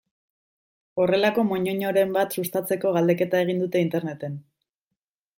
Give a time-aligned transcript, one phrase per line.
[1.01, 4.39] Horrelako moñoñoren bat sustatzeko galdeketa egin dute Interneten.